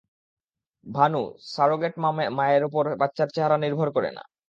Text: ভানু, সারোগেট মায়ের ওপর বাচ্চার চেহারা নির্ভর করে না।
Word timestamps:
ভানু, 0.85 1.21
সারোগেট 1.53 1.93
মায়ের 2.37 2.63
ওপর 2.63 2.83
বাচ্চার 3.01 3.27
চেহারা 3.35 3.57
নির্ভর 3.57 3.87
করে 3.95 4.09
না। 4.17 4.23